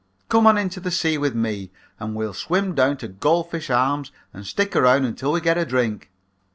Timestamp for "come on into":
0.29-0.79